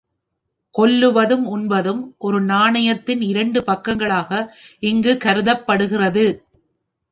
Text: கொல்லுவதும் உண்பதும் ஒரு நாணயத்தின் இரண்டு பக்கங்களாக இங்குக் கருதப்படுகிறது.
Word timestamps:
கொல்லுவதும் 0.77 1.43
உண்பதும் 1.47 2.15
ஒரு 2.17 2.41
நாணயத்தின் 2.41 3.21
இரண்டு 3.21 3.63
பக்கங்களாக 3.63 4.31
இங்குக் 4.79 5.21
கருதப்படுகிறது. 5.21 6.25